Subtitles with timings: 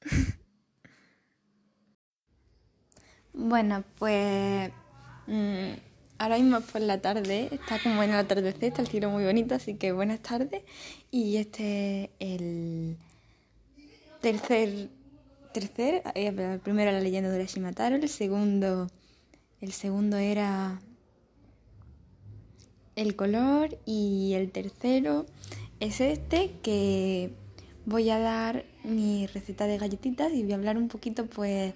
[3.36, 4.70] Bueno, pues
[5.26, 5.72] mm,
[6.18, 9.24] ahora mismo es por la tarde, está como en el atardecer, está el cielo muy
[9.24, 10.62] bonito, así que buenas tardes.
[11.10, 12.96] Y este es el
[14.20, 14.88] tercer,
[15.52, 18.86] tercer, eh, el primero la leyenda de Shimataro, el segundo,
[19.60, 20.80] el segundo era
[22.94, 25.26] el color y el tercero
[25.80, 27.34] es este que
[27.86, 31.74] voy a dar mi receta de galletitas y voy a hablar un poquito pues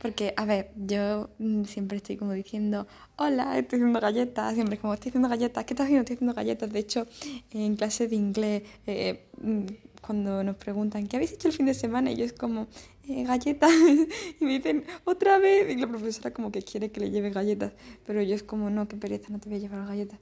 [0.00, 2.86] porque a ver yo mm, siempre estoy como diciendo
[3.16, 6.00] hola estoy haciendo galletas siempre como estoy haciendo galletas ¿qué estás haciendo?
[6.00, 7.06] estoy haciendo galletas de hecho
[7.52, 9.66] en clase de inglés eh, mm,
[10.00, 12.10] cuando nos preguntan ¿qué habéis hecho el fin de semana?
[12.10, 12.66] y yo es como
[13.08, 13.70] eh, galletas
[14.40, 17.72] y me dicen otra vez y la profesora como que quiere que le lleve galletas
[18.06, 20.18] pero yo es como no qué pereza no te voy a llevar galletas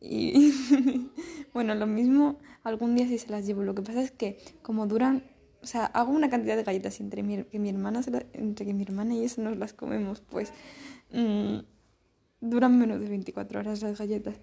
[0.00, 0.52] y
[1.54, 3.62] bueno, lo mismo algún día sí se las llevo.
[3.62, 5.24] Lo que pasa es que como duran,
[5.62, 8.00] o sea, hago una cantidad de galletas entre mi, que mi hermana
[8.32, 10.52] entre que mi hermana y eso nos las comemos, pues
[11.12, 11.58] mm,
[12.40, 14.36] duran menos de 24 horas las galletas.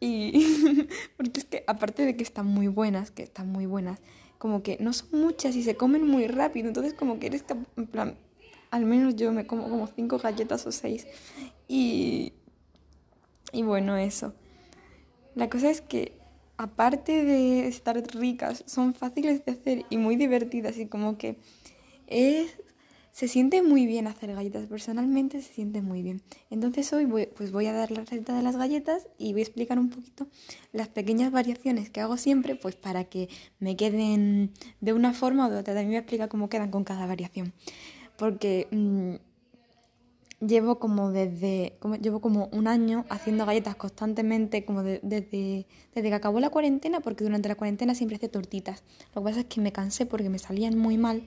[0.00, 4.00] Y porque es que aparte de que están muy buenas, que están muy buenas,
[4.38, 7.44] como que no son muchas y se comen muy rápido, entonces como que eres
[7.76, 8.16] en plan,
[8.70, 11.06] al menos yo me como como cinco galletas o seis
[11.68, 12.32] y
[13.52, 14.32] y bueno, eso.
[15.34, 16.18] La cosa es que
[16.62, 21.36] aparte de estar ricas, son fáciles de hacer y muy divertidas y como que
[22.06, 22.56] es
[23.10, 26.22] se siente muy bien hacer galletas, personalmente se siente muy bien.
[26.48, 29.44] Entonces hoy voy, pues voy a dar la receta de las galletas y voy a
[29.44, 30.28] explicar un poquito
[30.72, 35.50] las pequeñas variaciones que hago siempre, pues para que me queden de una forma o
[35.50, 35.74] de otra.
[35.74, 37.52] También voy a explicar cómo quedan con cada variación.
[38.16, 39.16] Porque mm,
[40.46, 46.14] llevo como desde como, llevo como un año haciendo galletas constantemente como desde, desde que
[46.14, 48.82] acabó la cuarentena porque durante la cuarentena siempre hacía tortitas.
[49.14, 51.22] Lo que pasa es que me cansé porque me salían muy mal.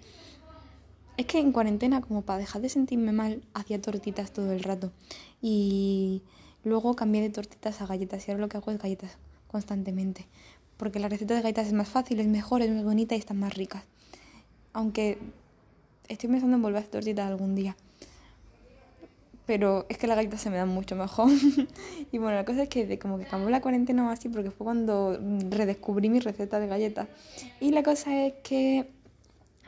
[1.18, 4.92] Es que en cuarentena como para dejar de sentirme mal hacía tortitas todo el rato.
[5.42, 6.22] Y
[6.64, 10.28] luego cambié de tortitas a galletas y ahora lo que hago es galletas constantemente.
[10.76, 13.40] Porque la receta de galletas es más fácil es mejor es más bonita y están
[13.40, 13.86] más ricas.
[14.74, 15.18] Aunque
[16.10, 17.78] estoy pensando en volver a hacer tortitas algún día
[19.46, 21.30] pero es que las galletas se me dan mucho mejor.
[22.12, 24.52] y bueno, la cosa es que de como que cambió la cuarentena o así, porque
[24.52, 25.20] fue cuando
[25.50, 27.08] redescubrí mi receta de galletas.
[27.60, 28.90] Y la cosa es que,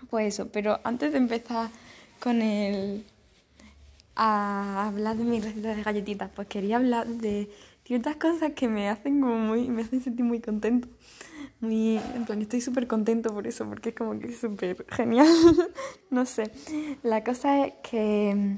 [0.09, 1.69] pues eso, pero antes de empezar
[2.19, 3.05] con el
[4.19, 7.51] a hablar de mi receta de galletitas, pues quería hablar de
[7.85, 10.87] ciertas cosas que me hacen como muy, me hacen sentir muy contento.
[11.59, 15.27] Muy, en plan, estoy súper contento por eso, porque es como que súper genial.
[16.09, 16.51] no sé.
[17.03, 18.57] La cosa es que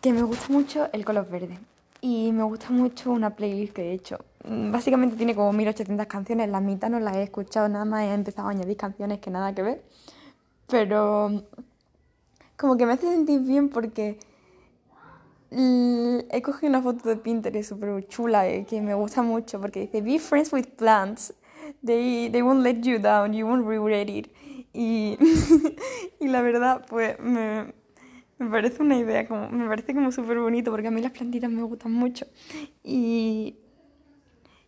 [0.00, 1.58] que me gusta mucho el color verde.
[2.00, 4.18] Y me gusta mucho una playlist que he hecho.
[4.44, 8.14] Mm, básicamente tiene como 1800 canciones, la mitad no las he escuchado nada más, he
[8.14, 9.82] empezado a añadir canciones que nada que ver.
[10.68, 11.42] Pero
[12.56, 14.18] como que me hace sentir bien porque
[15.50, 20.02] he cogido una foto de Pinterest súper chula eh, que me gusta mucho porque dice
[20.02, 21.32] Be friends with plants,
[21.84, 24.30] they, they won't let you down, you won't regret it.
[24.74, 25.16] Y,
[26.20, 27.72] y la verdad, pues me,
[28.38, 31.50] me parece una idea, como, me parece como súper bonito porque a mí las plantitas
[31.50, 32.26] me gustan mucho.
[32.84, 33.56] Y,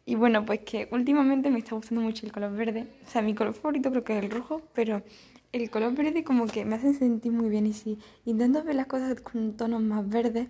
[0.05, 2.89] y bueno, pues que últimamente me está gustando mucho el color verde.
[3.07, 5.03] O sea, mi color favorito creo que es el rojo, pero
[5.53, 7.67] el color verde como que me hace sentir muy bien.
[7.67, 10.49] Y si intento ver las cosas con tonos más verdes,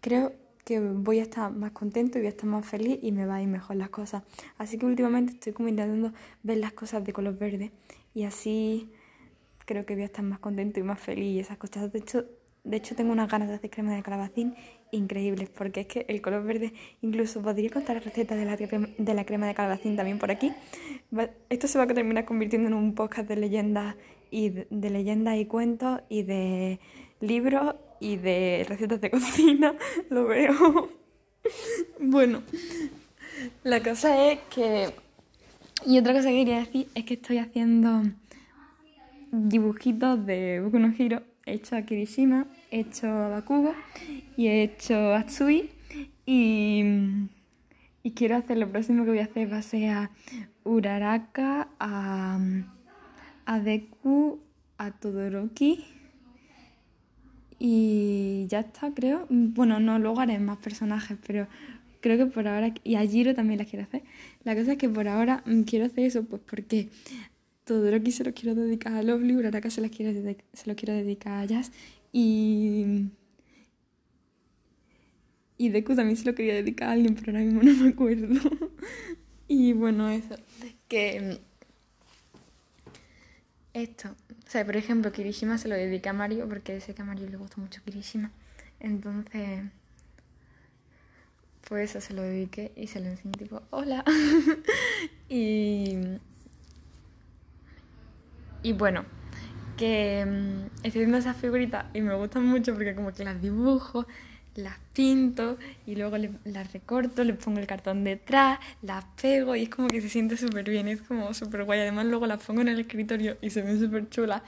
[0.00, 0.32] creo
[0.64, 3.36] que voy a estar más contento y voy a estar más feliz y me va
[3.36, 4.22] a ir mejor las cosas.
[4.58, 7.72] Así que últimamente estoy como intentando ver las cosas de color verde
[8.14, 8.92] y así
[9.64, 11.92] creo que voy a estar más contento y más feliz y esas cosas.
[11.92, 12.24] De hecho,
[12.64, 14.54] de hecho, tengo unas ganas de hacer crema de calabacín
[14.92, 19.14] increíbles, porque es que el color verde, incluso podría contar la receta de la, de
[19.14, 20.52] la crema de calabacín también por aquí.
[21.48, 23.96] Esto se va a terminar convirtiendo en un podcast de leyendas
[24.30, 26.80] y de, leyendas y cuentos y de
[27.20, 29.74] libros y de recetas de cocina,
[30.08, 30.90] lo veo.
[31.98, 32.42] bueno,
[33.64, 34.90] la cosa es que...
[35.86, 38.02] Y otra cosa que quería decir es que estoy haciendo
[39.32, 43.74] dibujitos de Boku no Hero he hecho a Kirishima, he hecho a Bakugo
[44.36, 45.70] y he hecho a Tsui.
[46.24, 46.84] Y,
[48.02, 50.10] y quiero hacer, lo próximo que voy a hacer va a ser a
[50.64, 52.38] Uraraka, a,
[53.46, 54.38] a Deku,
[54.78, 55.84] a Todoroki.
[57.58, 59.26] Y ya está, creo.
[59.28, 61.48] Bueno, no, luego haré más personajes, pero
[62.00, 62.72] creo que por ahora.
[62.84, 64.02] Y a Jiro también las quiero hacer.
[64.44, 66.88] La cosa es que por ahora quiero hacer eso, pues porque
[67.70, 70.10] Todoroki se lo quiero dedicar a Lovely, Uraraka se, quiero
[70.52, 71.70] se lo quiero dedicar a Jazz
[72.12, 73.10] y...
[75.56, 78.26] Y Deku también se lo quería dedicar a alguien, pero ahora mismo no me acuerdo.
[79.46, 80.34] y bueno, eso.
[80.88, 81.38] que
[83.72, 87.04] esto, o sea, por ejemplo, Kirishima se lo dedica a Mario porque sé que a
[87.04, 88.32] Mario le gusta mucho Kirishima.
[88.80, 89.62] Entonces,
[91.68, 94.02] pues eso se lo dediqué y se lo enseñé tipo, hola.
[95.28, 95.98] y,
[98.62, 99.04] y bueno,
[99.76, 104.06] que mm, estoy viendo esas figuritas y me gustan mucho porque como que las dibujo,
[104.54, 109.68] las pinto y luego las recorto, le pongo el cartón detrás, las pego y es
[109.70, 111.80] como que se siente súper bien, es como súper guay.
[111.80, 114.42] Además luego las pongo en el escritorio y se ven súper chulas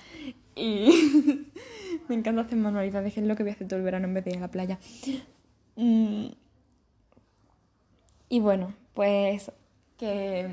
[0.55, 1.50] y
[2.09, 4.25] me encanta hacer manualidades, es lo que voy a hacer todo el verano en vez
[4.25, 4.79] de ir a la playa.
[5.76, 6.26] Mm.
[8.29, 9.50] Y bueno, pues
[9.99, 10.49] que,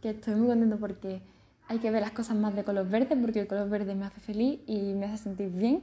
[0.00, 1.20] que estoy muy contento porque
[1.68, 4.20] hay que ver las cosas más de color verde porque el color verde me hace
[4.20, 5.82] feliz y me hace sentir bien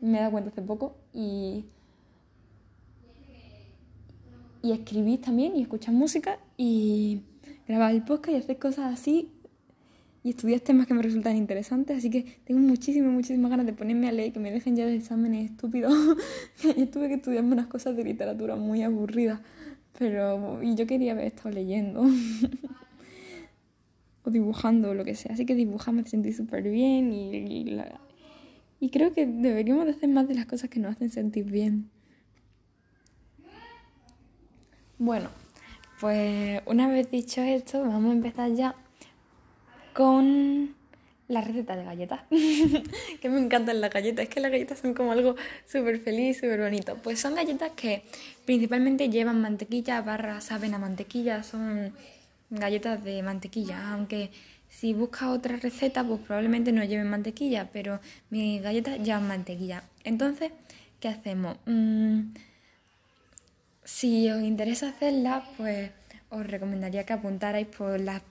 [0.00, 1.64] me he dado cuenta hace poco y,
[4.62, 7.22] y escribís también y escuchar música y
[7.66, 9.30] grabar el podcast y hacer cosas así
[10.22, 14.08] y estudiar temas que me resultan interesantes, así que tengo muchísimas, muchísimas ganas de ponerme
[14.08, 15.94] a leer, que me dejen ya de exámenes estúpidos.
[16.76, 19.38] yo tuve que estudiarme unas cosas de literatura muy aburridas,
[19.96, 22.04] pero y yo quería haber estado leyendo.
[24.26, 27.80] o dibujando o lo que sea, así que dibujar me sentí súper bien y,
[28.80, 31.88] y creo que deberíamos de hacer más de las cosas que nos hacen sentir bien.
[34.98, 35.28] Bueno,
[36.00, 38.74] pues una vez dicho esto, vamos a empezar ya
[39.94, 40.74] con
[41.28, 42.20] la receta de galletas.
[43.20, 44.24] que me encantan las galletas.
[44.24, 45.36] Es que las galletas son como algo
[45.66, 46.96] súper feliz, súper bonito.
[47.02, 48.02] Pues son galletas que
[48.44, 51.42] principalmente llevan mantequilla barra saben a mantequilla.
[51.42, 51.92] Son
[52.50, 54.30] galletas de mantequilla, aunque
[54.68, 58.00] si buscas otra receta, pues probablemente no lleven mantequilla, pero
[58.30, 59.84] mis galletas llevan mantequilla.
[60.04, 60.52] Entonces,
[61.00, 61.56] ¿qué hacemos?
[61.66, 62.34] Mm,
[63.84, 65.90] si os interesa hacerlas, pues
[66.30, 68.22] os recomendaría que apuntarais por las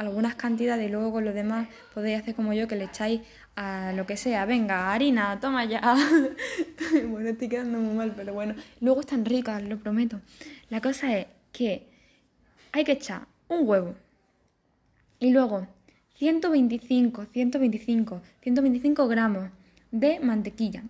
[0.00, 3.20] algunas cantidades y luego con lo demás podéis hacer como yo, que le echáis
[3.54, 4.46] a lo que sea.
[4.46, 5.82] Venga, harina, toma ya.
[7.08, 8.54] bueno, estoy quedando muy mal, pero bueno.
[8.80, 10.20] Luego están ricas, lo prometo.
[10.70, 11.86] La cosa es que
[12.72, 13.94] hay que echar un huevo,
[15.18, 15.68] y luego
[16.14, 19.50] 125, 125, 125 gramos
[19.90, 20.84] de mantequilla.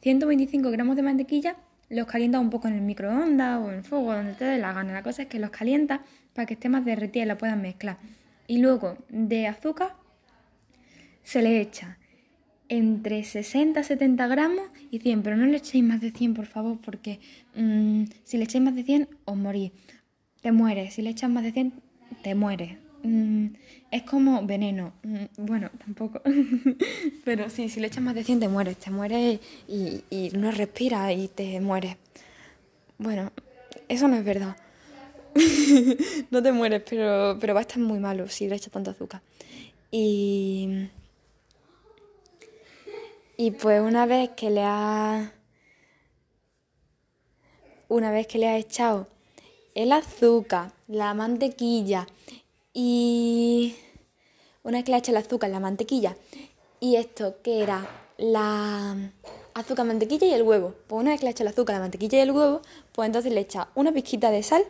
[0.00, 1.56] 125 gramos de mantequilla
[1.90, 4.72] los calienta un poco en el microondas o en el fuego, donde te dé la
[4.72, 4.92] gana.
[4.92, 6.02] La cosa es que los calienta
[6.34, 7.98] para que esté más derretida y la puedan mezclar.
[8.46, 9.94] Y luego de azúcar
[11.22, 11.98] se le echa
[12.68, 16.78] entre 60 70 gramos y 100, pero no le echéis más de 100 por favor,
[16.80, 17.18] porque
[17.56, 19.72] mm, si le echáis más de 100 os morís,
[20.40, 21.72] te mueres, si le echas más de 100
[22.22, 22.78] te mueres.
[23.02, 23.46] Mm,
[23.90, 24.92] es como veneno.
[25.02, 26.20] Mm, bueno, tampoco.
[27.24, 28.76] Pero sí, si le echas más de 100 te mueres.
[28.78, 31.96] Te mueres y, no respiras y te mueres.
[32.98, 33.32] Bueno,
[33.88, 34.56] eso no es verdad.
[36.30, 39.22] no te mueres, pero, pero va a estar muy malo si le echas tanto azúcar.
[39.90, 40.88] Y.
[43.36, 45.30] Y pues una vez que le has.
[47.88, 49.08] Una vez que le has echado
[49.74, 52.06] el azúcar, la mantequilla
[52.72, 53.74] y
[54.62, 56.16] una que le el azúcar, la mantequilla
[56.80, 57.88] y esto que era
[58.18, 58.96] la
[59.54, 60.74] azúcar, mantequilla y el huevo.
[60.86, 62.62] Pues una vez que le el azúcar, la mantequilla y el huevo,
[62.92, 64.64] pues entonces le echa una pizquita de sal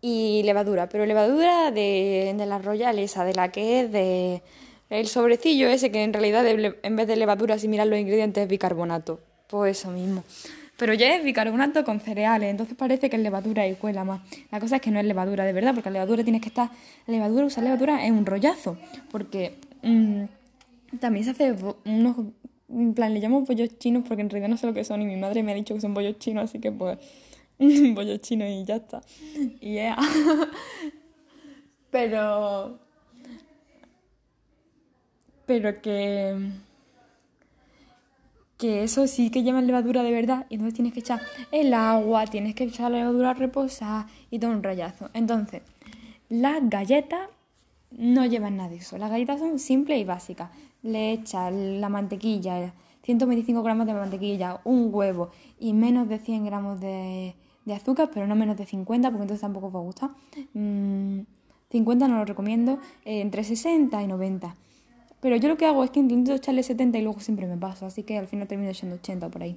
[0.00, 4.42] y levadura, pero levadura de, de la royal esa, de la que es de
[4.90, 8.48] el sobrecillo ese que en realidad en vez de levadura si miras los ingredientes es
[8.48, 9.20] bicarbonato.
[9.46, 10.24] Pues eso mismo.
[10.76, 14.20] Pero ya es bicarbonato con cereales, entonces parece que es levadura y cuela más.
[14.50, 16.70] La cosa es que no es levadura de verdad, porque la levadura tienes que estar.
[17.06, 18.76] Levadura, usar levadura es un rollazo,
[19.12, 20.24] porque mm,
[20.98, 21.54] también se hace
[21.84, 22.16] unos.
[22.68, 25.04] En plan, le llamo bollos chinos porque en realidad no sé lo que son y
[25.04, 26.98] mi madre me ha dicho que son bollos chinos, así que pues.
[27.58, 29.00] bollos chinos y ya está.
[29.60, 29.96] Y yeah.
[31.90, 32.78] Pero.
[35.46, 36.34] Pero que
[38.64, 41.20] que eso sí que lleva levadura de verdad y entonces tienes que echar
[41.52, 45.10] el agua, tienes que echar la levadura a reposar y todo un rayazo.
[45.12, 45.60] Entonces,
[46.30, 47.28] las galletas
[47.90, 48.96] no llevan nada de eso.
[48.96, 50.48] Las galletas son simples y básicas.
[50.82, 55.28] Le echas la mantequilla, 125 gramos de mantequilla, un huevo
[55.58, 57.34] y menos de 100 gramos de,
[57.70, 60.10] azúcar, pero no menos de 50 porque entonces tampoco os va a gustar.
[60.54, 60.54] 50
[61.74, 64.56] mm, no lo recomiendo, entre 60 y 90.
[65.24, 67.86] Pero yo lo que hago es que intento echarle 70 y luego siempre me paso,
[67.86, 69.56] así que al final termino echando 80 por ahí.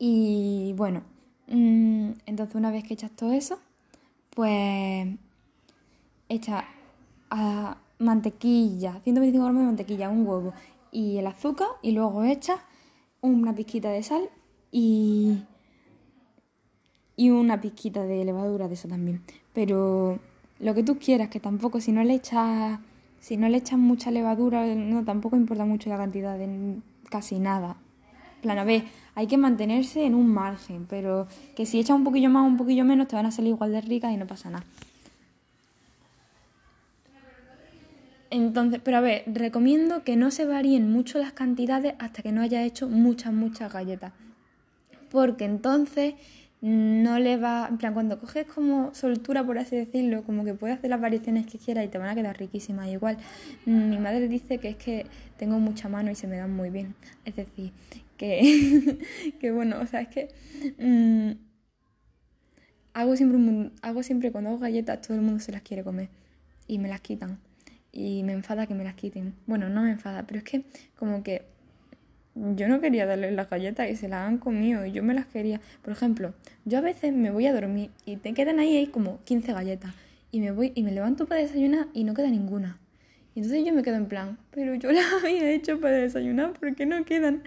[0.00, 1.02] Y bueno,
[1.46, 3.60] mm, entonces una vez que echas todo eso,
[4.30, 5.06] pues
[6.28, 6.64] echa
[7.30, 10.54] a mantequilla, 125 gramos de mantequilla, un huevo
[10.90, 12.56] y el azúcar y luego echa
[13.20, 14.28] una pizquita de sal
[14.72, 15.38] y,
[17.14, 19.22] y una pizquita de levadura de eso también.
[19.52, 20.18] Pero
[20.58, 22.80] lo que tú quieras, que tampoco si no le echas
[23.20, 26.76] si no le echas mucha levadura, no tampoco importa mucho la cantidad de
[27.10, 27.76] casi nada.
[28.40, 28.84] plan, a ver,
[29.14, 32.84] hay que mantenerse en un margen, pero que si echas un poquillo más un poquillo
[32.84, 34.64] menos te van a salir igual de ricas y no pasa nada.
[38.30, 42.40] Entonces, pero a ver, recomiendo que no se varíen mucho las cantidades hasta que no
[42.40, 44.12] haya hecho muchas, muchas galletas.
[45.10, 46.14] Porque entonces
[46.62, 50.76] no le va, en plan, cuando coges como soltura, por así decirlo, como que puedes
[50.76, 52.88] hacer las variaciones que quieras y te van a quedar riquísimas.
[52.88, 53.16] Igual,
[53.64, 55.06] mi madre dice que es que
[55.38, 56.94] tengo mucha mano y se me dan muy bien.
[57.24, 57.72] Es decir,
[58.18, 58.98] que,
[59.40, 60.28] que bueno, o sea, es que
[60.78, 61.30] mm,
[62.92, 66.10] hago, siempre hago siempre cuando hago galletas, todo el mundo se las quiere comer
[66.66, 67.38] y me las quitan.
[67.92, 69.34] Y me enfada que me las quiten.
[69.46, 70.64] Bueno, no me enfada, pero es que
[70.96, 71.46] como que
[72.34, 75.26] yo no quería darles las galletas y se las han comido y yo me las
[75.26, 75.60] quería.
[75.82, 76.34] Por ejemplo,
[76.64, 79.94] yo a veces me voy a dormir y te quedan ahí, como 15 galletas
[80.32, 82.78] y me voy y me levanto para desayunar y no queda ninguna.
[83.34, 86.74] Y entonces yo me quedo en plan, pero yo las había hecho para desayunar, ¿por
[86.74, 87.42] qué no quedan?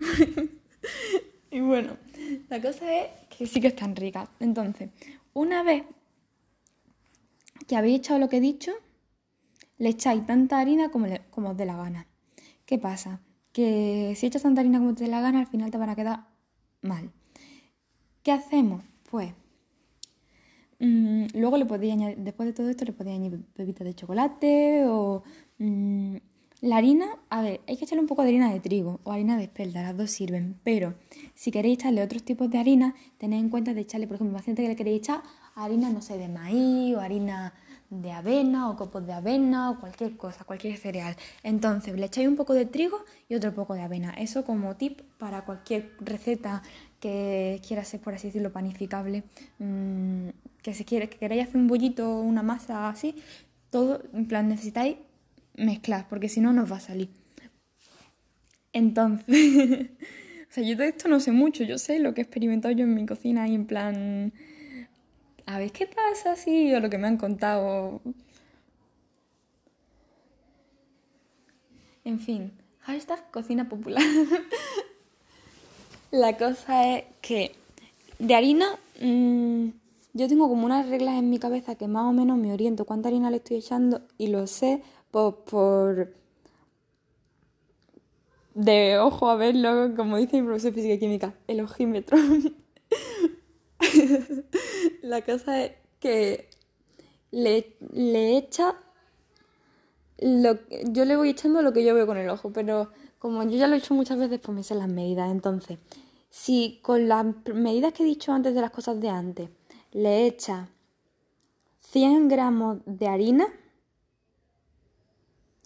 [1.50, 1.96] y bueno,
[2.48, 4.28] la cosa es que sí que están ricas.
[4.40, 4.90] Entonces,
[5.34, 5.84] una vez
[7.66, 8.72] que habéis echado lo que he dicho,
[9.78, 12.06] le echáis tanta harina como, como os dé la gana.
[12.66, 13.20] ¿Qué pasa?
[13.52, 15.96] Que si echas tanta harina como te dé la gana, al final te van a
[15.96, 16.26] quedar
[16.80, 17.10] mal.
[18.22, 18.82] ¿Qué hacemos?
[19.10, 19.32] Pues
[20.78, 24.84] mm, luego le podéis añadir, después de todo esto, le podéis añadir pepitas de chocolate
[24.86, 25.22] o
[25.58, 26.16] mm,
[26.62, 27.18] la harina.
[27.28, 29.82] A ver, hay que echarle un poco de harina de trigo o harina de espelta,
[29.82, 30.58] las dos sirven.
[30.64, 30.94] Pero
[31.34, 34.62] si queréis echarle otros tipos de harina, tened en cuenta de echarle, por ejemplo, gente
[34.62, 35.22] que le queréis echar
[35.54, 37.52] harina, no sé, de maíz o harina
[37.92, 41.14] de avena o copos de avena o cualquier cosa, cualquier cereal.
[41.42, 44.14] Entonces le echáis un poco de trigo y otro poco de avena.
[44.14, 46.62] Eso como tip para cualquier receta
[47.00, 49.24] que quiera ser, por así decirlo, panificable.
[49.58, 50.28] Mm,
[50.62, 53.14] que si quiere, que queráis hacer un bollito o una masa así,
[53.70, 54.96] todo, en plan, necesitáis
[55.54, 57.10] mezclar, porque si no, no os va a salir.
[58.72, 59.26] Entonces,
[60.50, 62.84] o sea, yo de esto no sé mucho, yo sé lo que he experimentado yo
[62.84, 64.32] en mi cocina y en plan
[65.46, 68.00] a ver qué pasa así o lo que me han contado.
[72.04, 74.02] En fin, hashtag cocina popular.
[76.10, 77.52] La cosa es que
[78.18, 79.68] de harina mm,
[80.12, 83.08] yo tengo como unas reglas en mi cabeza que más o menos me oriento cuánta
[83.08, 86.14] harina le estoy echando y lo sé por, por
[88.54, 92.18] de ojo a verlo, como dice mi profesor de física y química, el ojímetro.
[95.02, 96.48] la cosa es que
[97.30, 98.76] le, le echa
[100.22, 100.58] lo,
[100.90, 103.66] yo le voy echando lo que yo veo con el ojo, pero como yo ya
[103.66, 105.30] lo he hecho muchas veces, pues me sé las medidas.
[105.30, 105.78] Entonces,
[106.30, 109.50] si con las medidas que he dicho antes de las cosas de antes,
[109.92, 110.68] le echa
[111.80, 113.46] 100 gramos de harina,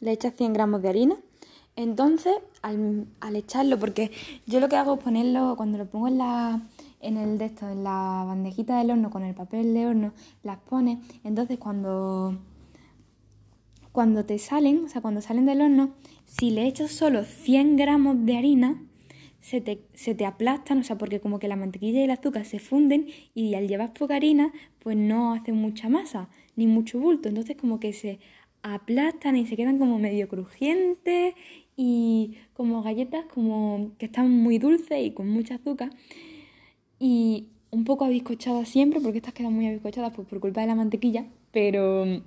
[0.01, 1.17] le echa 100 gramos de harina,
[1.77, 4.11] entonces al, al echarlo, porque
[4.47, 6.63] yo lo que hago es ponerlo, cuando lo pongo en la
[7.01, 10.13] en el de esto, en la bandejita del horno con el papel de horno,
[10.43, 10.99] las pones.
[11.25, 12.39] Entonces cuando,
[13.93, 18.25] cuando te salen, o sea, cuando salen del horno, si le echas solo 100 gramos
[18.25, 18.83] de harina,
[19.41, 22.45] se te, se te aplastan, o sea, porque como que la mantequilla y el azúcar
[22.45, 27.29] se funden y al llevar poca harina, pues no hacen mucha masa, ni mucho bulto.
[27.29, 28.19] Entonces como que se
[28.63, 31.35] aplastan y se quedan como medio crujientes
[31.77, 35.91] y como galletas como que están muy dulces y con mucha azúcar
[36.99, 40.75] y un poco abiscochadas siempre, porque estas quedan muy abiscochadas pues, por culpa de la
[40.75, 42.23] mantequilla, pero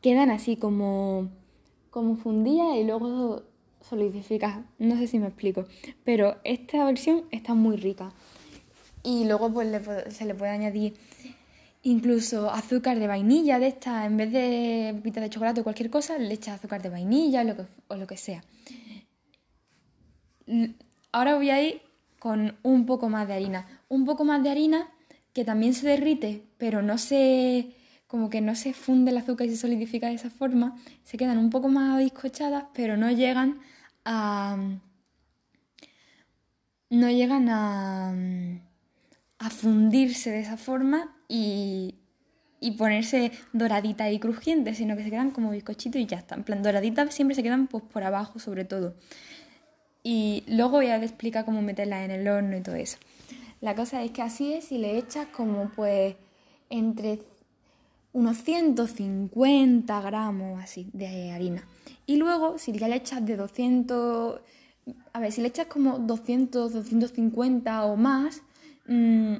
[0.00, 1.28] quedan así como,
[1.90, 3.42] como fundidas y luego
[3.80, 4.64] solidificadas.
[4.78, 5.66] No sé si me explico,
[6.04, 8.12] pero esta versión está muy rica.
[9.02, 9.68] Y luego pues
[10.14, 10.94] se le puede añadir
[11.82, 16.18] incluso azúcar de vainilla de esta, en vez de pita de chocolate o cualquier cosa,
[16.18, 18.44] le echa azúcar de vainilla lo que, o lo que sea.
[21.12, 21.80] Ahora voy a ir
[22.20, 23.66] con un poco más de harina.
[23.88, 24.88] Un poco más de harina
[25.32, 27.74] que también se derrite, pero no se
[28.06, 31.38] como que no se funde el azúcar y se solidifica de esa forma, se quedan
[31.38, 33.60] un poco más bizcochadas, pero no llegan
[34.04, 34.56] a
[36.90, 38.12] no llegan a,
[39.38, 41.94] a fundirse de esa forma y,
[42.60, 46.40] y ponerse doraditas y crujientes, sino que se quedan como bizcochitos y ya están.
[46.40, 48.96] En plan, doraditas siempre se quedan pues, por abajo sobre todo.
[50.02, 52.98] Y luego voy a explicar cómo meterla en el horno y todo eso.
[53.60, 56.16] La cosa es que así es y le echas como pues
[56.70, 57.20] entre
[58.12, 61.66] unos 150 gramos así de harina.
[62.06, 64.40] Y luego si ya le echas de 200,
[65.12, 68.42] a ver, si le echas como 200, 250 o más,
[68.86, 69.36] mm,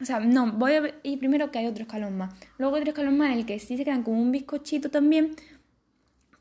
[0.00, 2.34] O sea, no, voy a ir primero que hay otro escalón más.
[2.58, 5.36] Luego otro escalón más en el que sí se quedan como un bizcochito también,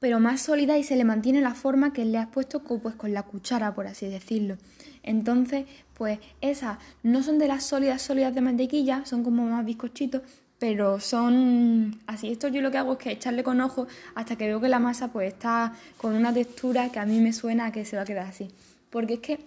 [0.02, 3.14] pero más sólida y se le mantiene la forma que le has puesto pues, con
[3.14, 4.58] la cuchara, por así decirlo.
[5.04, 10.24] Entonces, pues esas no son de las sólidas sólidas de mantequilla, son como más bizcochitos,
[10.58, 12.32] pero son así.
[12.32, 14.80] Esto yo lo que hago es que echarle con ojo hasta que veo que la
[14.80, 18.02] masa pues está con una textura que a mí me suena a que se va
[18.02, 18.50] a quedar así.
[18.90, 19.40] Porque es que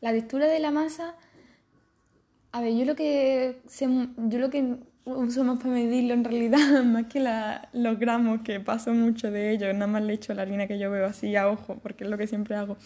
[0.00, 1.16] la textura de la masa
[2.52, 7.06] a ver, yo lo que yo lo que uso más para medirlo en realidad, más
[7.06, 7.24] que
[7.72, 10.90] los gramos, que paso mucho de ellos, nada más le echo la harina que yo
[10.90, 12.76] veo así a ojo, porque es lo que siempre hago,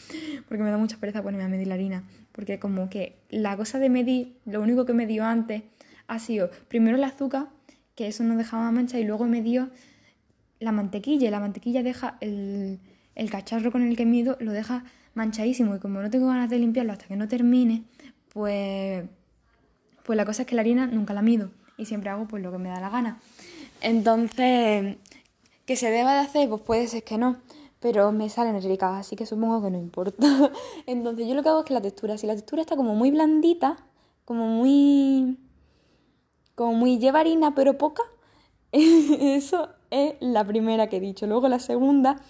[0.46, 3.78] porque me da mucha pereza ponerme a medir la harina, porque como que la cosa
[3.78, 5.62] de medir, lo único que me dio antes
[6.08, 7.48] ha sido primero el azúcar,
[7.94, 9.70] que eso no dejaba mancha, y luego me dio
[10.58, 12.80] la mantequilla, y la mantequilla deja el,
[13.14, 14.84] el cacharro con el que mido, lo deja
[15.14, 17.84] manchadísimo, y como no tengo ganas de limpiarlo hasta que no termine,
[18.28, 19.04] pues
[20.02, 22.52] pues la cosa es que la harina nunca la mido y siempre hago pues lo
[22.52, 23.18] que me da la gana.
[23.80, 24.96] Entonces,
[25.64, 26.48] ¿que se deba de hacer?
[26.48, 27.38] Pues puede ser que no,
[27.80, 30.26] pero me salen ricas, así que supongo que no importa.
[30.86, 33.10] Entonces yo lo que hago es que la textura, si la textura está como muy
[33.10, 33.78] blandita,
[34.26, 35.38] como muy...
[36.54, 38.02] como muy lleva harina pero poca,
[38.72, 41.26] eso es la primera que he dicho.
[41.26, 42.20] Luego la segunda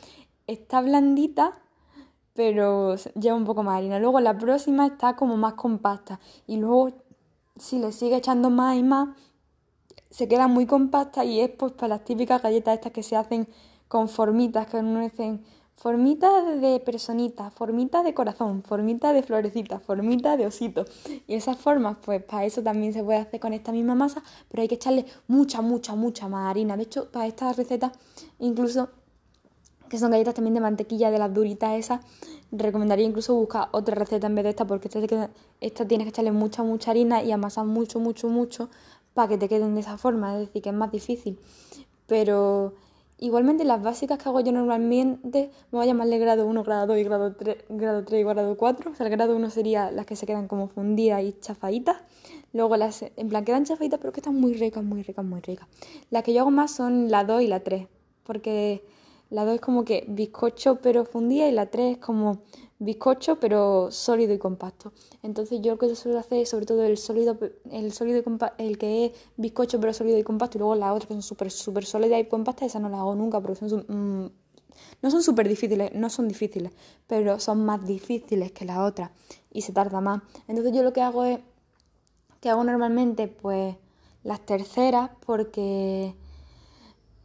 [0.47, 1.61] está blandita,
[2.35, 3.99] pero lleva un poco más harina.
[3.99, 6.21] Luego la próxima está como más compacta.
[6.47, 6.93] Y luego
[7.61, 9.11] si le sigue echando más y más,
[10.11, 13.49] se queda muy compacta y es pues para las típicas galletas estas que se hacen
[13.89, 15.45] con formitas, que no dicen
[15.81, 20.85] formitas de personitas, formitas de corazón, formitas de florecitas, formitas de osito.
[21.27, 24.61] Y esas formas, pues para eso también se puede hacer con esta misma masa, pero
[24.61, 26.77] hay que echarle mucha, mucha, mucha más harina.
[26.77, 27.93] De hecho, para esta receta,
[28.39, 28.91] incluso
[29.89, 32.01] que son galletas también de mantequilla, de las duritas esas,
[32.53, 36.31] recomendaría incluso buscar otra receta en vez de esta, porque esta, esta tienes que echarle
[36.31, 38.69] mucha, mucha harina y amasar mucho, mucho, mucho
[39.15, 41.39] para que te queden de esa forma, es decir, que es más difícil.
[42.07, 42.75] Pero
[43.19, 46.99] igualmente las básicas que hago yo normalmente, me voy a llamarle grado 1, grado 2
[46.99, 48.91] y grado 3, grado 3 y grado 4.
[48.91, 51.99] O sea, el grado 1 sería las que se quedan como fundidas y chafaditas.
[52.53, 55.69] Luego las, en plan, quedan chafaditas, pero que están muy ricas, muy ricas, muy ricas.
[56.11, 57.87] Las que yo hago más son la 2 y la 3,
[58.25, 58.83] porque
[59.29, 62.39] la 2 es como que bizcocho pero fundida y la 3 es como
[62.81, 64.93] bizcocho pero sólido y compacto.
[65.23, 67.39] Entonces yo lo que suelo hacer es sobre todo el sólido,
[67.71, 68.23] el sólido
[68.59, 71.23] y el que es bizcocho pero sólido y compacto y luego las otras que son
[71.23, 73.85] súper super sólidas y compactas, esas no las hago nunca porque son...
[73.87, 74.31] Mm,
[75.03, 76.73] no son súper difíciles, no son difíciles,
[77.07, 79.11] pero son más difíciles que las otras
[79.53, 80.23] y se tarda más.
[80.49, 81.39] Entonces yo lo que hago es,
[82.41, 83.77] que hago normalmente pues
[84.23, 86.15] las terceras porque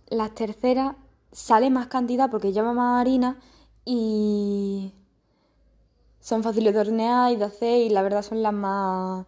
[0.07, 0.95] las terceras
[1.31, 3.39] sale más cantidad porque lleva más harina
[3.85, 4.93] y
[6.25, 9.27] son fáciles de hornear y de hacer y la verdad son las más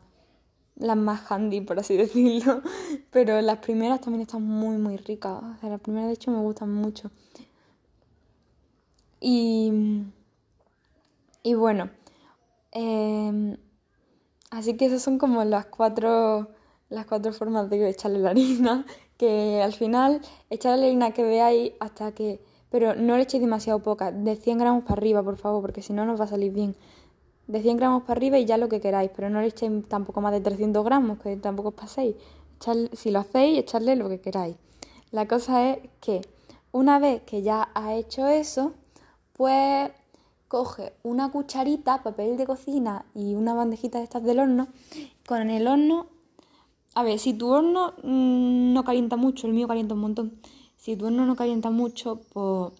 [0.77, 2.63] las más handy por así decirlo.
[3.11, 5.43] Pero las primeras también están muy muy ricas.
[5.43, 7.11] O sea, las primeras de hecho me gustan mucho.
[9.19, 9.71] Y
[11.43, 11.91] y bueno
[12.71, 13.57] em,
[14.49, 16.49] así que esas son como las cuatro
[16.89, 18.85] las cuatro formas de echarle la harina
[19.17, 22.39] que al final echar la harina que veáis hasta que...
[22.69, 25.93] Pero no le echéis demasiado poca, de 100 gramos para arriba, por favor, porque si
[25.93, 26.75] no nos va a salir bien.
[27.47, 30.21] De 100 gramos para arriba y ya lo que queráis, pero no le echéis tampoco
[30.21, 32.15] más de 300 gramos, que tampoco os paséis.
[32.93, 34.55] si lo hacéis, echarle lo que queráis.
[35.11, 36.21] La cosa es que
[36.71, 38.73] una vez que ya ha hecho eso,
[39.33, 39.89] pues
[40.47, 44.67] coge una cucharita, papel de cocina y una bandejita de estas del horno.
[45.25, 46.07] Con el horno
[46.97, 50.33] a ver, si tu horno mm, no calienta mucho, el mío calienta un montón.
[50.87, 52.71] Si tu horno no calienta mucho, pues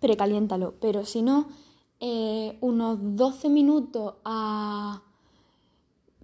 [0.00, 0.74] precaliéntalo.
[0.78, 1.48] Pero si no,
[1.98, 5.00] eh, unos 12 minutos a...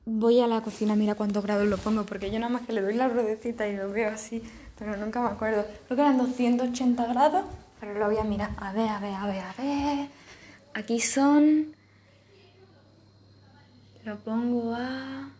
[0.04, 2.82] Voy a la cocina, mira cuántos grados lo pongo, porque yo nada más que le
[2.82, 4.42] doy la ruedecita y lo veo así,
[4.78, 5.64] pero nunca me acuerdo.
[5.86, 7.46] Creo que eran 280 grados,
[7.80, 8.50] pero lo voy a mirar.
[8.58, 10.08] A ver, a ver, a ver, a ver.
[10.74, 11.74] Aquí son...
[14.04, 15.30] Lo pongo a...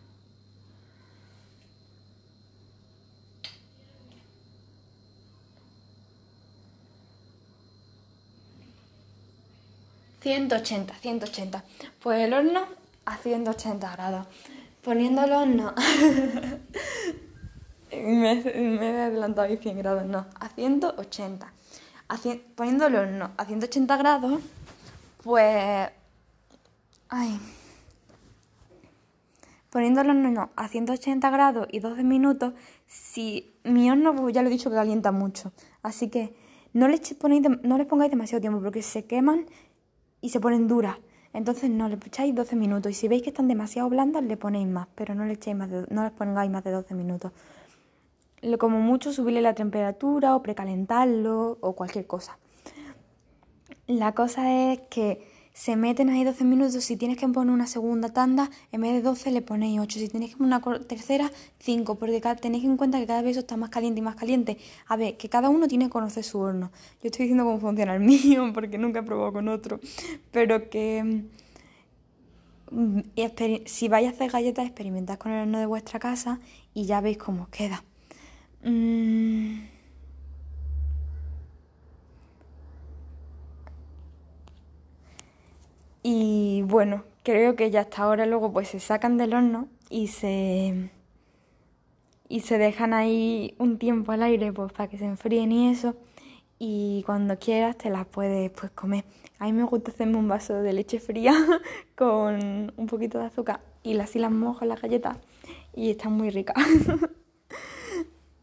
[10.21, 11.63] 180, 180.
[12.01, 12.61] Pues el horno
[13.05, 14.27] a 180 grados.
[14.83, 15.73] Poniendo el horno...
[17.91, 20.25] me, he adelantado ahí 100 grados, no.
[20.39, 21.53] A 180.
[22.55, 24.41] poniendo el horno a 180 grados,
[25.23, 25.89] pues...
[27.09, 27.39] Ay.
[29.69, 32.53] Poniendo el horno a 180 grados y 12 minutos,
[32.87, 35.51] si mi horno, pues ya lo he dicho que calienta mucho.
[35.83, 36.35] Así que
[36.73, 39.45] no les, ponéis no les pongáis demasiado tiempo porque se queman
[40.21, 40.97] y se ponen duras.
[41.33, 42.91] Entonces no, le echáis 12 minutos.
[42.91, 45.69] Y si veis que están demasiado blandas, le ponéis más, pero no le echéis más
[45.69, 47.31] de, no les pongáis más de 12 minutos.
[48.59, 52.37] Como mucho subirle la temperatura o precalentarlo o cualquier cosa.
[53.87, 55.27] La cosa es que
[55.57, 56.83] se meten ahí 12 minutos.
[56.83, 59.99] Si tienes que poner una segunda tanda, en vez de 12 le ponéis 8.
[59.99, 61.95] Si tienes que poner una tercera, 5.
[61.95, 64.59] Porque tenéis en cuenta que cada vez eso está más caliente y más caliente.
[64.85, 66.71] A ver, que cada uno tiene que conocer su horno.
[67.01, 69.79] Yo estoy diciendo cómo funciona el mío, porque nunca he probado con otro.
[70.31, 71.25] Pero que.
[72.69, 72.99] Mm,
[73.65, 76.39] si vais a hacer galletas, experimentad con el horno de vuestra casa
[76.75, 77.83] y ya veis cómo queda.
[78.63, 79.76] Mm.
[86.09, 90.89] Y bueno, creo que ya hasta ahora luego pues se sacan del horno y se
[92.29, 95.97] y se dejan ahí un tiempo al aire pues para que se enfríen y eso
[96.59, 99.03] y cuando quieras te las puedes pues comer.
[99.37, 101.33] A mí me gusta hacerme un vaso de leche fría
[101.97, 105.17] con un poquito de azúcar y así las mojo en las galletas
[105.75, 106.55] y están muy ricas.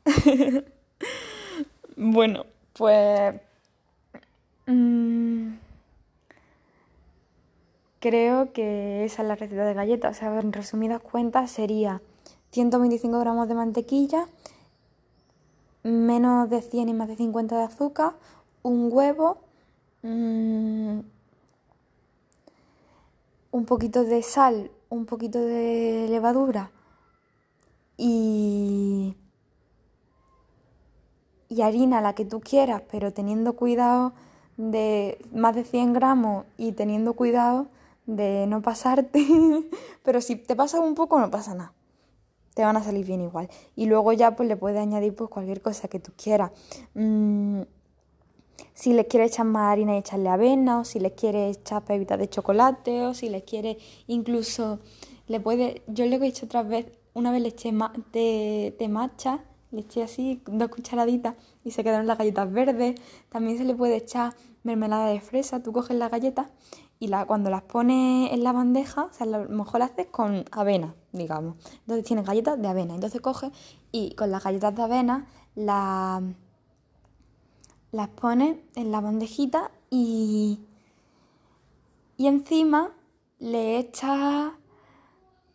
[1.96, 3.36] bueno, pues
[4.66, 5.54] mm,
[8.04, 10.18] creo que esa es la receta de galletas.
[10.18, 12.02] O sea, en resumidas cuentas sería
[12.50, 14.28] 125 gramos de mantequilla,
[15.82, 18.12] menos de 100 y más de 50 de azúcar,
[18.62, 19.38] un huevo,
[20.02, 20.98] mm,
[23.52, 26.72] un poquito de sal, un poquito de levadura
[27.96, 29.16] y,
[31.48, 34.12] y harina, la que tú quieras, pero teniendo cuidado
[34.58, 37.68] de más de 100 gramos y teniendo cuidado
[38.06, 39.26] de no pasarte,
[40.02, 41.72] pero si te pasa un poco no pasa nada.
[42.54, 43.48] Te van a salir bien igual.
[43.74, 46.52] Y luego ya pues le puedes añadir pues cualquier cosa que tú quieras.
[46.94, 47.62] Mm,
[48.74, 52.18] si les quieres echar más harina y echarle avena, o si les quieres echar pepitas
[52.18, 54.78] de chocolate, o si les quieres incluso,
[55.26, 57.72] le puede, yo lo he hecho otra vez, una vez le eché
[58.12, 63.00] de, de matcha, le eché así dos cucharaditas y se quedaron las galletas verdes.
[63.28, 66.50] También se le puede echar mermelada de fresa, tú coges la galleta
[66.98, 70.06] y la, cuando las pones en la bandeja, o sea, a lo mejor las haces
[70.06, 71.56] con avena, digamos.
[71.80, 72.94] Entonces tienes galletas de avena.
[72.94, 73.50] Entonces coges
[73.92, 76.22] y con las galletas de avena las,
[77.92, 80.60] las pones en la bandejita y,
[82.16, 82.92] y encima
[83.38, 84.52] le echas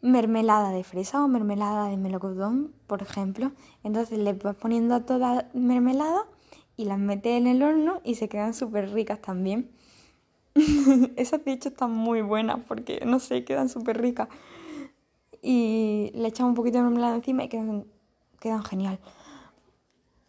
[0.01, 3.51] mermelada de fresa o mermelada de melocotón, por ejemplo.
[3.83, 6.25] Entonces le vas poniendo toda mermelada
[6.77, 9.71] y las metes en el horno y se quedan súper ricas también.
[11.15, 14.27] Esas de están muy buenas porque, no sé, quedan súper ricas.
[15.41, 17.85] Y le echamos un poquito de mermelada encima y quedan,
[18.39, 18.99] quedan genial.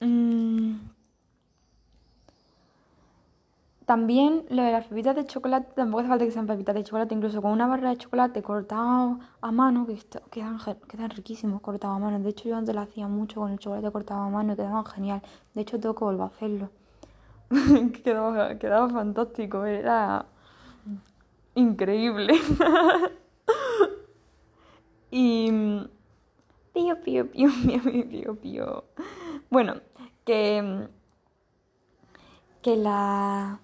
[0.01, 0.77] Mm.
[3.87, 7.13] También lo de las pepitas de chocolate, tampoco hace falta que sean pepitas de chocolate,
[7.13, 9.99] incluso con una barra de chocolate cortado a mano, que
[10.31, 12.21] quedan, quedan riquísimos cortados a mano.
[12.21, 14.87] De hecho, yo antes lo hacía mucho con el chocolate cortado a mano y quedaban
[14.87, 15.23] genial.
[15.55, 16.71] De hecho, tengo que volver a hacerlo.
[18.05, 20.27] quedaba, quedaba fantástico, era
[21.55, 22.35] increíble.
[25.11, 25.51] y...
[26.73, 28.85] Pío, pío, pío, pío, pío, pío.
[29.51, 29.75] Bueno,
[30.25, 30.89] que...
[32.63, 33.61] Que la...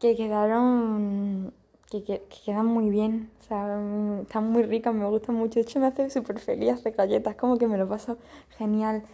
[0.00, 1.52] Que quedaron...
[1.90, 3.80] Que, que, quedan muy bien, o sea,
[4.20, 5.54] están muy ricas, me gustan mucho.
[5.54, 8.18] De hecho, me hace súper feliz hacer galletas, como que me lo paso
[8.58, 9.04] genial.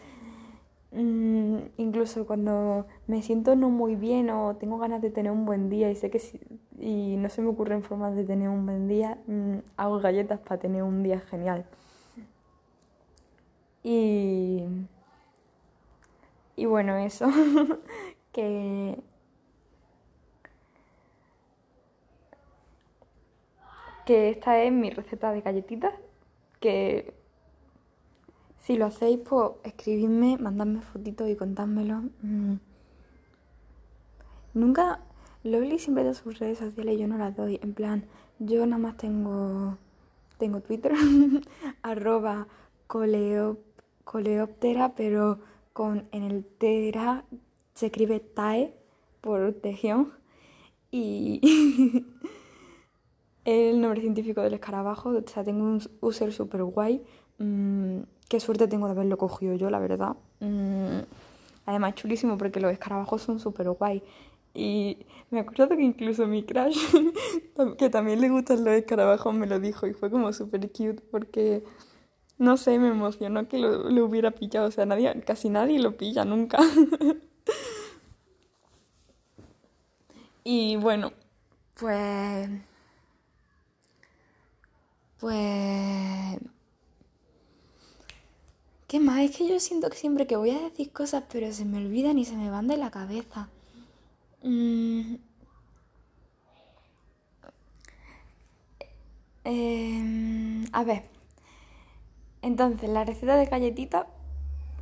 [0.94, 5.68] Mm, incluso cuando me siento no muy bien o tengo ganas de tener un buen
[5.68, 6.40] día y sé que si,
[6.78, 10.60] y no se me ocurren formas de tener un buen día, mm, hago galletas para
[10.60, 11.66] tener un día genial.
[13.84, 14.64] Y,
[16.56, 17.26] y bueno, eso,
[18.32, 18.96] que,
[24.06, 25.94] que esta es mi receta de galletitas,
[26.60, 27.14] que
[28.64, 32.04] si lo hacéis, pues escribidme, mandadme fotitos y contádmelo.
[32.22, 32.54] Mm.
[34.54, 35.00] Nunca.
[35.42, 37.60] Lovely siempre da sus redes sociales y yo no las doy.
[37.62, 38.06] En plan,
[38.38, 39.76] yo nada más tengo.
[40.38, 40.94] Tengo Twitter,
[41.82, 42.48] arroba
[42.86, 45.40] coleóptera, pero
[45.74, 47.26] con en el tera
[47.74, 48.74] se escribe TAE
[49.20, 50.14] por tejión.
[50.90, 51.42] Y
[53.44, 57.04] el nombre científico del escarabajo, o sea, tengo un user super guay.
[57.38, 60.16] Mm, Qué suerte tengo de haberlo cogido yo, la verdad.
[60.40, 61.00] Mm,
[61.66, 64.02] además, chulísimo porque los escarabajos son súper guay.
[64.54, 64.98] Y
[65.30, 66.78] me acuerdo que incluso mi crush,
[67.78, 71.64] que también le gustan los escarabajos, me lo dijo y fue como súper cute porque,
[72.38, 74.68] no sé, me emocionó que lo, lo, hubiera pillado.
[74.68, 76.58] O sea, nadie, casi nadie lo pilla nunca.
[80.44, 81.12] y bueno,
[81.74, 82.48] Pues...
[85.18, 86.53] Pues...
[88.94, 89.22] ¿Qué más?
[89.22, 92.16] Es que yo siento que siempre que voy a decir cosas, pero se me olvidan
[92.16, 93.48] y se me van de la cabeza.
[94.44, 95.16] Mm.
[99.42, 101.02] Em, a ver.
[102.40, 104.06] Entonces, la receta de galletita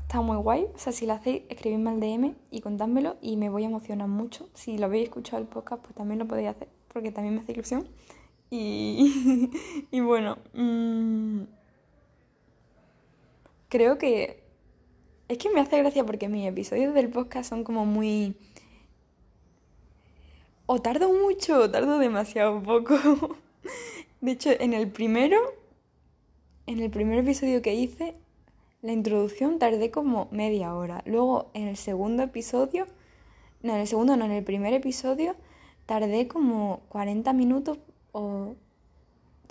[0.03, 0.67] está muy guay.
[0.75, 4.09] O sea, si la hacéis, escribidme al DM y contádmelo y me voy a emocionar
[4.09, 4.51] mucho.
[4.53, 7.53] Si lo habéis escuchado el podcast, pues también lo podéis hacer, porque también me hace
[7.53, 7.89] ilusión.
[8.51, 9.51] Y,
[9.91, 11.22] y bueno, mm,
[13.73, 14.43] creo que
[15.29, 18.37] es que me hace gracia porque mis episodios del podcast son como muy...
[20.67, 22.95] O tardo mucho o tardo demasiado poco.
[24.21, 25.39] De hecho, en el primero,
[26.67, 28.15] en el primer episodio que hice,
[28.83, 31.03] la introducción tardé como media hora.
[31.07, 32.87] Luego, en el segundo episodio,
[33.63, 35.35] no, en el segundo no, en el primer episodio,
[35.87, 37.79] tardé como 40 minutos
[38.13, 38.55] o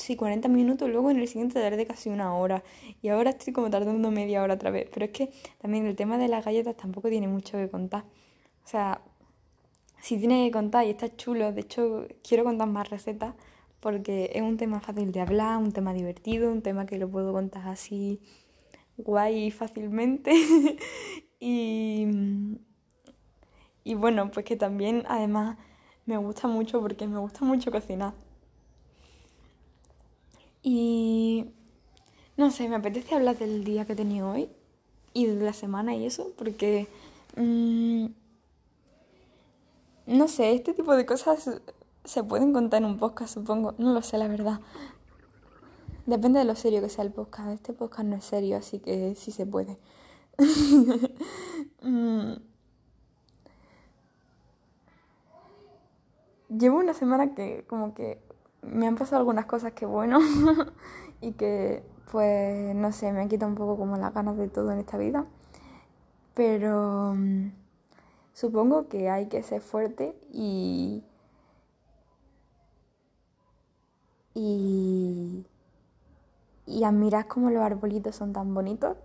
[0.01, 2.63] sí, 40 minutos, luego en el siguiente tardé casi una hora
[3.01, 4.89] y ahora estoy como tardando media hora otra vez.
[4.93, 8.03] Pero es que también el tema de las galletas tampoco tiene mucho que contar.
[8.63, 9.01] O sea,
[10.01, 13.35] si tiene que contar y está chulo, de hecho quiero contar más recetas
[13.79, 17.33] porque es un tema fácil de hablar, un tema divertido, un tema que lo puedo
[17.33, 18.21] contar así
[18.97, 20.31] guay fácilmente
[21.39, 22.07] y,
[23.83, 25.57] y bueno, pues que también además
[26.05, 28.13] me gusta mucho porque me gusta mucho cocinar.
[30.63, 31.51] Y
[32.37, 34.49] no sé, me apetece hablar del día que he tenido hoy
[35.13, 36.87] y de la semana y eso, porque
[37.35, 38.05] mm,
[40.07, 41.61] no sé, este tipo de cosas
[42.03, 43.75] se pueden contar en un podcast, supongo.
[43.77, 44.59] No lo sé, la verdad.
[46.05, 47.49] Depende de lo serio que sea el podcast.
[47.49, 49.77] Este podcast no es serio, así que sí se puede.
[51.83, 52.33] Mm.
[56.49, 58.21] Llevo una semana que como que
[58.61, 60.19] me han pasado algunas cosas que bueno
[61.21, 64.71] y que pues no sé, me han quitado un poco como las ganas de todo
[64.71, 65.25] en esta vida.
[66.33, 67.51] Pero mm,
[68.33, 71.03] supongo que hay que ser fuerte y...
[74.33, 75.45] Y...
[76.65, 78.97] Y admirar cómo los arbolitos son tan bonitos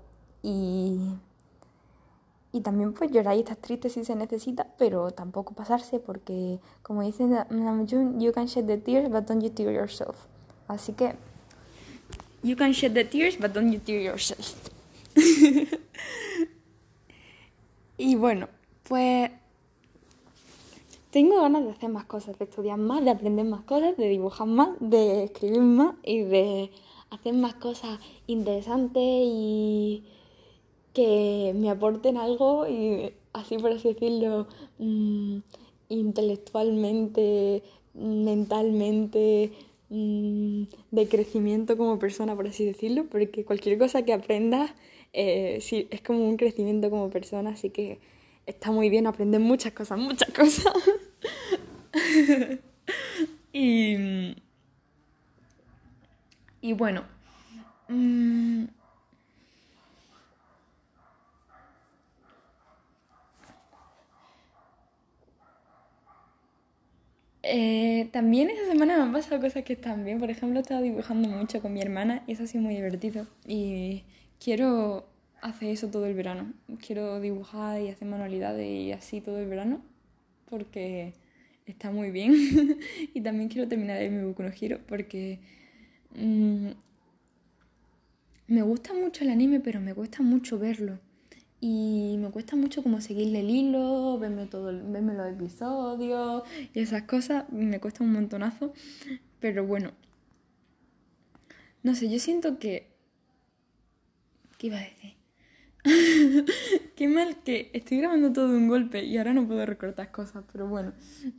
[0.42, 1.19] y
[2.57, 7.03] y también pues llorar y estar triste si se necesita, pero tampoco pasarse porque, como
[7.03, 7.37] dicen
[8.19, 10.16] you can shed the tears, but don't you tear yourself.
[10.66, 11.14] Así que,
[12.42, 14.55] you can shed the tears, but don't you tear yourself.
[17.99, 18.49] y bueno,
[18.88, 19.31] pues
[21.11, 24.47] tengo ganas de hacer más cosas, de estudiar más, de aprender más cosas, de dibujar
[24.47, 26.71] más, de escribir más y de
[27.11, 30.05] hacer más cosas interesantes y
[30.97, 35.41] que me aporten algo y así por así decirlo, mm,
[35.91, 39.53] intelectualmente, mentalmente,
[39.91, 44.73] mm, de crecimiento como persona, por así decirlo, porque cualquier cosa que aprendas
[45.13, 48.01] eh, sí, es como un crecimiento como persona, así que
[48.47, 50.73] está muy bien aprender muchas cosas, muchas cosas.
[53.53, 54.35] y,
[56.63, 57.05] y bueno.
[57.89, 58.65] Mm,
[67.49, 70.19] Eh, también esta semana me han pasado cosas que están bien.
[70.19, 73.27] Por ejemplo, he estado dibujando mucho con mi hermana y eso ha sido muy divertido.
[73.47, 74.03] Y
[74.43, 75.09] quiero
[75.43, 76.53] hacer eso todo el verano.
[76.85, 79.81] Quiero dibujar y hacer manualidades y así todo el verano
[80.51, 81.13] porque
[81.67, 82.33] está muy bien.
[83.15, 84.51] y también quiero terminar de mi Boku no
[84.89, 85.39] porque
[86.15, 86.71] mm,
[88.49, 90.99] me gusta mucho el anime, pero me cuesta mucho verlo.
[91.61, 96.42] Y me cuesta mucho como seguirle el hilo, verme, todo, verme los episodios
[96.75, 97.51] y esas cosas.
[97.51, 98.73] Me cuesta un montonazo.
[99.40, 99.92] Pero bueno.
[101.83, 102.88] No sé, yo siento que...
[104.59, 105.14] ¿Qué iba a decir?
[106.97, 110.45] Qué mal que estoy grabando todo de un golpe y ahora no puedo recortar cosas,
[110.53, 110.92] pero bueno.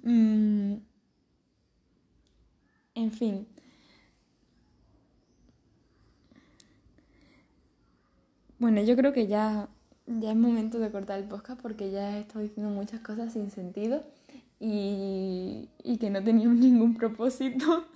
[0.04, 0.76] Mm.
[2.96, 3.48] En fin.
[8.60, 9.70] Bueno, yo creo que ya
[10.08, 14.04] ya es momento de cortar el podcast porque ya estado diciendo muchas cosas sin sentido
[14.60, 17.86] y, y que no tenían ningún propósito.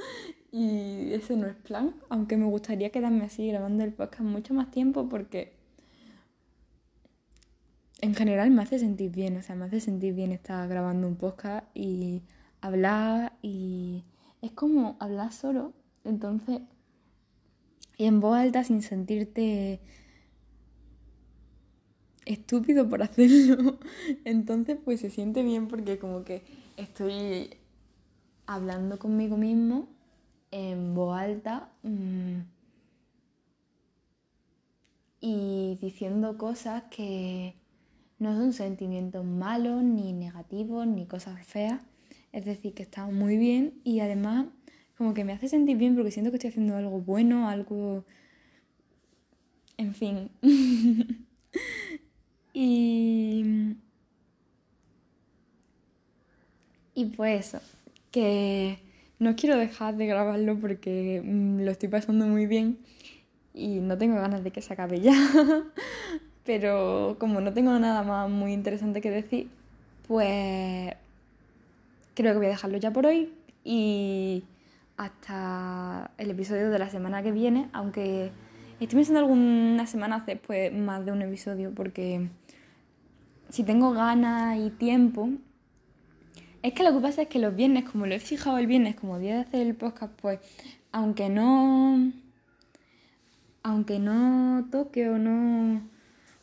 [0.53, 4.69] Y ese no es plan, aunque me gustaría quedarme así grabando el podcast mucho más
[4.69, 5.53] tiempo porque
[8.01, 11.15] en general me hace sentir bien, o sea, me hace sentir bien estar grabando un
[11.15, 12.23] podcast y
[12.59, 14.03] hablar y
[14.41, 15.71] es como hablar solo,
[16.03, 16.59] entonces
[17.95, 19.79] y en voz alta sin sentirte
[22.25, 23.79] estúpido por hacerlo.
[24.25, 26.43] Entonces, pues se siente bien porque como que
[26.77, 27.49] estoy
[28.45, 29.87] hablando conmigo mismo
[30.51, 32.39] en voz alta mm,
[35.21, 37.55] y diciendo cosas que
[38.19, 41.81] no son sentimientos malos, ni negativos, ni cosas feas.
[42.31, 44.47] Es decir, que está muy bien y además
[44.97, 48.05] como que me hace sentir bien porque siento que estoy haciendo algo bueno, algo...
[49.77, 50.29] En fin.
[52.53, 53.75] y...
[56.93, 57.61] Y pues eso,
[58.11, 58.77] que
[59.17, 62.77] no quiero dejar de grabarlo porque mm, lo estoy pasando muy bien
[63.53, 65.13] y no tengo ganas de que se acabe ya.
[66.45, 69.47] Pero como no tengo nada más muy interesante que decir,
[70.07, 70.93] pues
[72.15, 73.31] creo que voy a dejarlo ya por hoy
[73.63, 74.43] y
[74.97, 78.31] hasta el episodio de la semana que viene, aunque
[78.79, 82.27] estoy pensando algunas semanas después más de un episodio porque
[83.51, 85.29] si tengo ganas y tiempo,
[86.63, 88.95] es que lo que pasa es que los viernes, como lo he fijado el viernes
[88.95, 90.39] como día de hacer el podcast, pues
[90.91, 92.11] aunque no
[93.63, 95.81] aunque no toque o no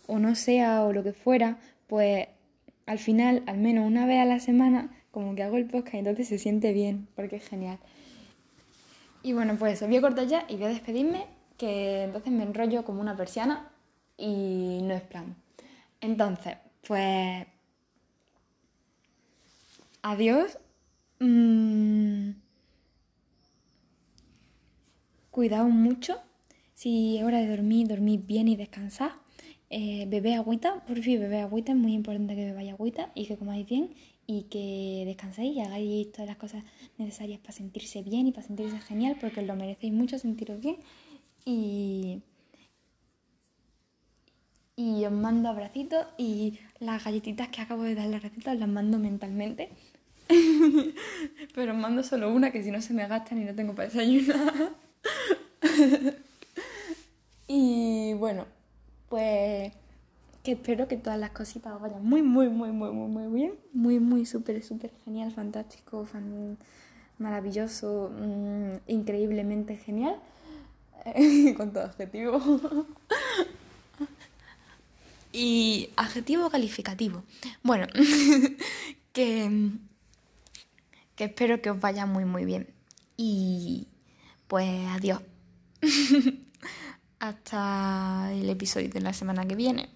[0.06, 2.28] o no sea o lo que fuera, pues
[2.86, 5.98] al final, al menos una vez a la semana, como que hago el podcast y
[5.98, 7.78] entonces se siente bien, porque es genial.
[9.22, 11.26] Y bueno, pues eso, voy a cortar ya y voy a despedirme,
[11.58, 13.70] que entonces me enrollo como una persiana
[14.16, 15.36] y no es plan.
[16.00, 16.56] Entonces,
[16.88, 17.46] pues...
[20.02, 20.58] Adiós.
[21.20, 22.30] Mm,
[25.30, 26.20] cuidaos mucho.
[26.74, 29.10] Si es hora de dormir, dormid bien y descansad.
[29.70, 33.36] Eh, bebé agüita, por fin bebé agüita, es muy importante que bebáis agüita y que
[33.36, 33.94] comáis bien
[34.26, 36.64] y que descanséis y hagáis todas las cosas
[36.96, 40.76] necesarias para sentirse bien y para sentirse genial, porque lo merecéis mucho sentiros bien.
[41.44, 42.22] Y,
[44.78, 49.00] y os mando abracitos y las galletitas que acabo de dar las recetas las mando
[49.00, 49.70] mentalmente.
[51.56, 53.88] Pero os mando solo una que si no se me gastan y no tengo para
[53.88, 54.70] desayunar.
[57.48, 58.46] y bueno,
[59.08, 59.72] pues
[60.44, 63.54] que espero que todas las cositas os vayan muy, muy, muy, muy, muy, muy bien.
[63.72, 66.06] Muy, muy, súper, súper genial, fantástico,
[67.18, 70.20] maravilloso, mm, increíblemente genial.
[71.56, 72.40] con todo adjetivo.
[75.38, 77.22] Y adjetivo calificativo.
[77.62, 77.86] Bueno,
[79.12, 79.70] que,
[81.14, 82.74] que espero que os vaya muy, muy bien.
[83.16, 83.86] Y
[84.48, 85.20] pues adiós.
[87.20, 89.88] Hasta el episodio de la semana que viene.